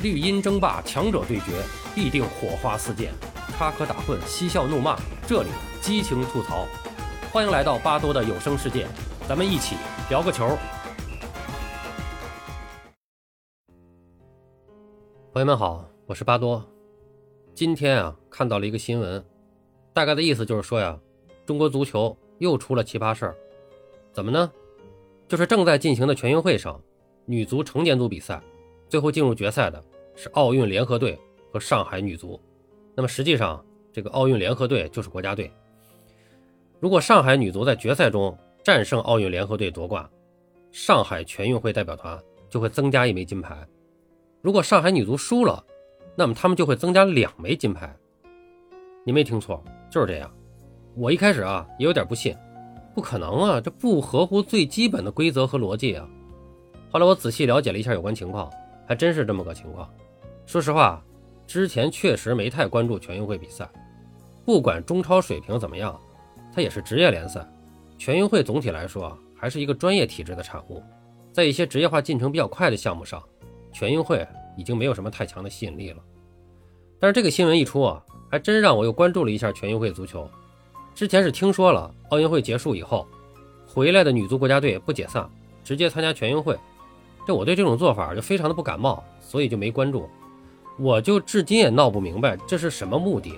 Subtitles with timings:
[0.00, 1.60] 绿茵争霸，强者对决，
[1.92, 3.10] 必定火花四溅，
[3.56, 5.48] 插科打诨，嬉笑怒骂，这里
[5.80, 6.68] 激情吐槽。
[7.32, 8.86] 欢迎来到巴多的有声世界，
[9.28, 9.74] 咱们一起
[10.08, 10.56] 聊个球。
[15.32, 16.64] 朋友们好，我是巴多。
[17.52, 19.24] 今天啊，看到了一个新闻，
[19.92, 20.96] 大概的意思就是说呀，
[21.44, 23.36] 中国足球又出了奇葩事儿。
[24.12, 24.48] 怎么呢？
[25.26, 26.80] 就是正在进行的全运会上，
[27.26, 28.40] 女足成年组比赛，
[28.88, 29.84] 最后进入决赛的
[30.20, 31.16] 是奥运联合队
[31.52, 32.40] 和上海女足。
[32.96, 35.48] 那么实际上，这个奥运联合队就是国家队。
[36.80, 40.04] 如果上海女足在决赛中战胜奥运联合队夺冠，
[40.72, 43.54] 上海全运会代表团就会增加一枚金牌；
[44.42, 45.64] 如果上海女足输了，
[46.16, 47.94] 那么他们就会增加两枚金牌。
[49.04, 50.28] 你没听错，就是这样。
[50.96, 52.36] 我一开始啊也有点不信。
[52.92, 56.08] 不可能啊，这不合乎最基本的规则和逻辑啊！
[56.90, 58.50] 后来我仔细了解了一下有关情况，
[58.84, 59.88] 还真是这么个情况。
[60.48, 61.04] 说实话，
[61.46, 63.68] 之前确实没太关注全运会比赛。
[64.46, 65.94] 不管中超水平怎么样，
[66.54, 67.46] 它也是职业联赛。
[67.98, 70.82] 全运会总体来说还是一个专业体制的产物。
[71.34, 73.22] 在一些职业化进程比较快的项目上，
[73.74, 76.02] 全运会已经没有什么太强的吸引力了。
[76.98, 80.26] 但是这个新闻一出啊，还真让我又关注了一下全运会足球。
[80.94, 83.06] 之前是听说了奥运会结束以后，
[83.66, 85.28] 回来的女足国家队不解散，
[85.62, 86.58] 直接参加全运会。
[87.26, 90.08] 这我对这种做法就非常的不感冒，所以就没关注。
[90.78, 93.34] 我就至今也闹不明白这是什么目的。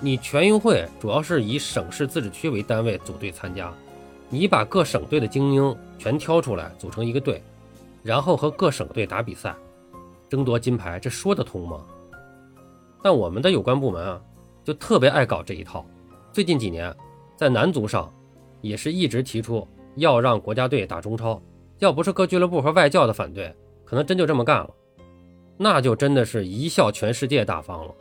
[0.00, 3.72] 你全运会主要是以省市自治区为单位组队参加，
[4.28, 7.42] 你把各省队的精英全挑出来组成一个队，
[8.02, 9.54] 然后和各省队打比赛，
[10.28, 11.80] 争夺金牌，这说得通吗？
[13.02, 14.20] 但我们的有关部门啊，
[14.62, 15.84] 就特别爱搞这一套。
[16.32, 16.94] 最近几年，
[17.36, 18.12] 在男足上，
[18.60, 21.40] 也是一直提出要让国家队打中超。
[21.78, 24.70] 要不是各俱乐部和外教的反对，可能真就这么干了。
[25.56, 27.94] 那就真的是一笑全世界大方了。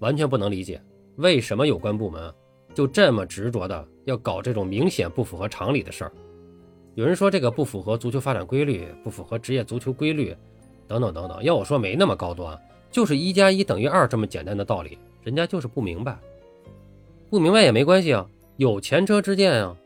[0.00, 0.80] 完全不能理解，
[1.16, 2.32] 为什么有关部门
[2.74, 6.12] 就这么执着的要搞这种明显不符合常理的事儿？
[6.94, 10.34] 有人说这个不符合足球发展规律，不符合职业足球规律，
[10.88, 11.42] 等等等等。
[11.42, 12.58] 要我说，没那么高端，
[12.90, 16.18] 就是一加一等于二这么简单的道理，人家就是不明白。
[17.28, 19.76] 不明白也没关系啊，有前车之鉴啊。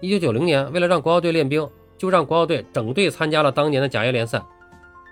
[0.00, 4.42] 一九九零年，为了让国奥队练兵，就让国奥队整队参加了当年的甲 A 联赛。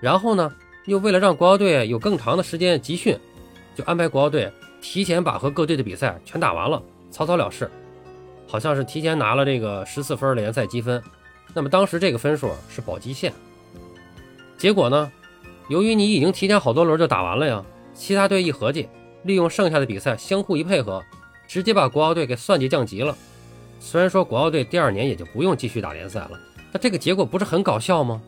[0.00, 0.52] 然后呢，
[0.86, 3.16] 又为了让国奥队有更长的时间集训，
[3.74, 7.70] 就安排国奥队提前把和各队的比赛全打完了，草草了事。
[8.46, 11.00] 好像是提前拿了这个十四分联赛积分。
[11.54, 13.32] 那么当时这个分数是保级线。
[14.56, 15.10] 结果呢，
[15.68, 17.64] 由于你已经提前好多轮就打完了呀，
[17.94, 18.88] 其他队一合计，
[19.22, 21.02] 利用剩下的比赛相互一配合。
[21.46, 23.16] 直接把国奥队给算计降级了。
[23.80, 26.30] 虽然说国奥队第二年也就不用继续打联赛了，
[26.70, 28.22] 那这个结果不是很搞笑吗？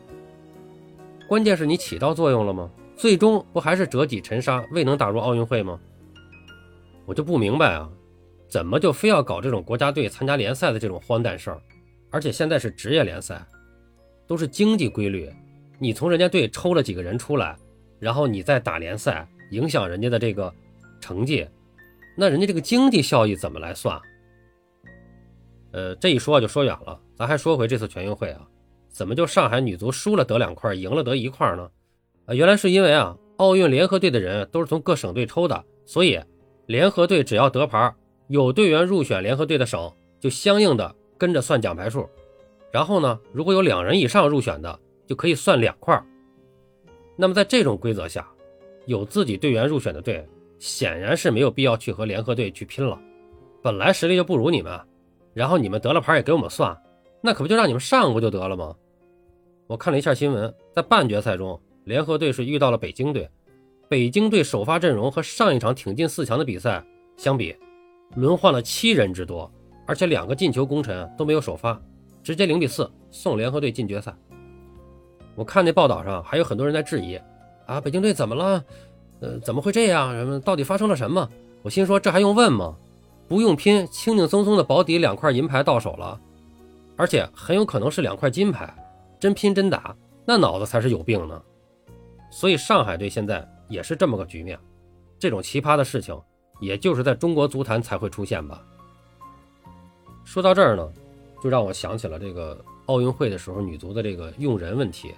[1.27, 2.69] 关键是你起到作用了吗？
[2.95, 5.79] 最终不还是折戟沉沙，未能打入奥运会吗？
[7.05, 7.89] 我就不明白啊，
[8.47, 11.61] 怎么就非要搞这种国家队参加联赛的这种荒诞事儿？
[12.11, 13.43] 而且现在是职业联赛，
[14.27, 15.29] 都是经济规律，
[15.79, 17.57] 你从人家队抽了几个人出来，
[17.99, 20.53] 然后你再打联赛，影响人家的这个
[21.01, 21.47] 成绩。
[22.15, 23.99] 那人家这个经济效益怎么来算？
[25.71, 28.47] 呃，这一说就说远了，咱还说回这次全运会啊，
[28.93, 31.69] 怎么就上海女足输了得两块，赢了得一块呢？
[32.27, 36.17] 啊，原来是因为啊，奥运联合队的人都是从各省队抽的，所以
[36.67, 37.93] 联合队只要得牌，
[38.27, 42.07] 有队员入选联合队的省，就相应的跟着算奖牌数。
[42.71, 46.01] 然后呢，如果有两人以上入选的，就可以算两块。
[47.17, 48.25] 那么在这种规则下，
[48.85, 50.25] 有自己队员入选的队。
[50.59, 52.97] 显然是没有必要去和联合队去拼了，
[53.61, 54.79] 本来实力就不如你们，
[55.33, 56.81] 然后你们得了牌也给我们算，
[57.19, 58.73] 那可不就让你们上不就得了吗？
[59.67, 63.29] 我看了一下新闻，在半决赛中，联合队是遇到了北京队，
[63.87, 66.83] 北京队首发阵容和上一场挺进四强的比赛
[67.17, 67.55] 相比，
[68.15, 69.49] 轮换了七人之多，
[69.87, 71.81] 而且两个进球功臣都没有首发，
[72.21, 74.13] 直接零比四送联合队进决赛。
[75.35, 77.19] 我看那报道上还有很多人在质疑，
[77.65, 78.63] 啊，北京队怎么了？
[79.21, 80.13] 呃，怎么会这样？
[80.13, 80.39] 什么？
[80.41, 81.27] 到底发生了什么？
[81.61, 82.75] 我心说，这还用问吗？
[83.29, 86.19] 不用拼，轻轻松松的保底两块银牌到手了，
[86.97, 88.71] 而且很有可能是两块金牌。
[89.23, 91.41] 真拼真打，那脑子才是有病呢。
[92.29, 94.59] 所以上海队现在也是这么个局面。
[95.17, 96.19] 这种奇葩的事情，
[96.59, 98.61] 也就是在中国足坛才会出现吧。
[100.25, 100.91] 说到这儿呢，
[101.41, 105.15] 就让我想起了这个奥运会的时候女足的这个用人问题。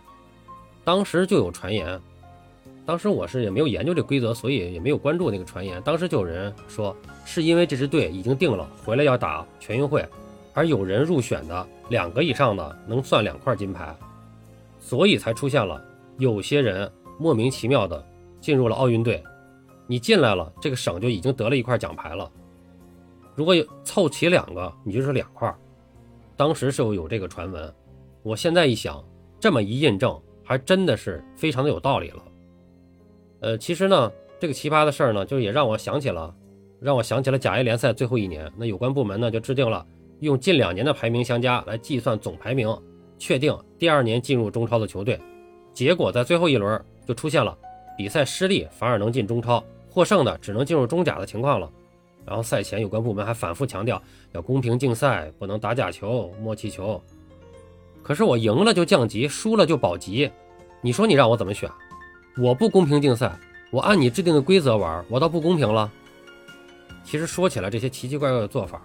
[0.84, 2.00] 当时就有传言。
[2.86, 5.82] 当时我是也没有研究这规则，所以也没有关注那个传言。
[5.82, 10.08] 当时就有人说，是因为这支队已经定了回来要打全运会，
[10.56, 13.96] 而有人入选的两个以上的能算两块金牌，
[14.80, 15.84] 所以才出现了
[16.18, 18.04] 有些人莫名其妙的
[18.40, 19.22] 进入了奥运队，
[19.86, 22.32] 你进来了，这个省就已经得了一块奖牌了。
[23.36, 25.54] 如果有凑齐两个，你就是两块。
[26.38, 27.74] 当时是有这个传闻，
[28.24, 29.04] 我现在一想，
[29.40, 32.24] 这么一印证，还真的是非常的有道理了。
[33.42, 36.34] 呃，其实呢，这个奇葩的事儿呢，就也让我想起了，
[36.80, 39.86] 让我想起了甲 A 联赛最后一年，那有关部门呢就制定了
[40.20, 42.76] 用近两年的排名相加来计算总排名，
[43.18, 45.20] 确定第二年进入中超的球队。
[45.74, 47.58] 结果在最后一轮就出现了
[47.98, 51.70] 比赛失利反而能进中超，获胜的只能进入中甲的情况了。
[52.26, 54.02] 然后赛前有关部门还反复强调
[54.32, 57.00] 要公平竞赛，不能打假球、摸气球。
[58.02, 60.32] 可是我赢了就降级，输了就保级，
[60.82, 61.70] 你说你让我怎么选？
[62.38, 63.38] 我不公平竞赛，
[63.72, 65.92] 我按你制定的规则玩，我倒不公平了。
[67.04, 68.82] 其实说起来，这些奇奇怪怪的做法，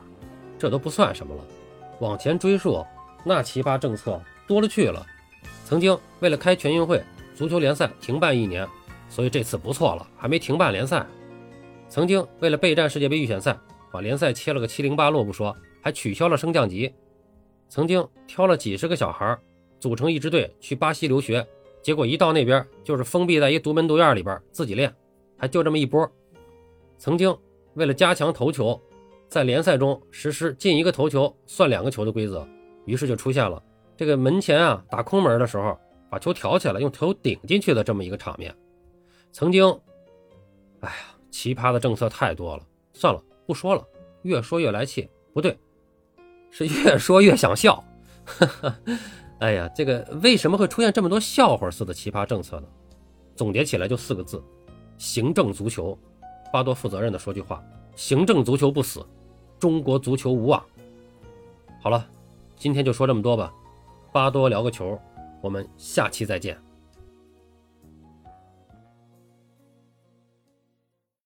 [0.61, 1.43] 这都不算什么了。
[2.01, 2.85] 往前追溯，
[3.25, 5.05] 那奇葩政策多了去了。
[5.65, 7.03] 曾经为了开全运会，
[7.35, 8.69] 足球联赛停办一年，
[9.09, 11.07] 所以这次不错了，还没停办联赛。
[11.89, 13.59] 曾经为了备战世界杯预选赛，
[13.91, 16.93] 把联赛切了个七零八落不说，还取消了升降级。
[17.69, 19.39] 曾经挑了几十个小孩
[19.79, 21.47] 组成一支队去巴西留学。
[21.83, 24.95] 结果一到那边，就是封闭在一独门独院里边自己练，
[25.39, 26.07] 还就这么一波。
[26.99, 27.35] 曾经
[27.73, 28.79] 为了加强头球，
[29.31, 32.45] 在联赛中实施进一个头球算两个球的规则，
[32.85, 33.63] 于是就出现了
[33.97, 35.79] 这个门前啊打空门的时候，
[36.11, 38.53] 把球挑起来用头顶进去的这么一个场面。
[39.31, 39.65] 曾经，
[40.81, 40.95] 哎呀，
[41.31, 43.87] 奇葩的政策太多了，算了，不说了，
[44.23, 45.57] 越说越来气，不对，
[46.51, 47.85] 是越说越想笑。
[49.39, 52.67] 哎呀，这个为什么会出现这么多笑话似的奇葩政策呢？
[53.37, 54.43] 总结起来就四个字：
[54.99, 55.97] 行政足球。
[56.53, 57.63] 巴多负责任的说句话：
[57.95, 59.07] 行政足球不死，
[59.61, 60.61] 中国足球无望。
[61.81, 62.07] 好了，
[62.57, 63.53] 今天就说这么多吧。
[64.11, 64.99] 巴多聊个球，
[65.41, 66.59] 我们下期再见。